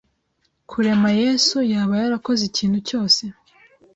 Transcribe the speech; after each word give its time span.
Kurema 0.69 1.09
Yesu 1.21 1.55
Yaba 1.73 1.93
yarakoze 2.03 2.41
ikintu 2.49 2.77
cyose 2.87 3.21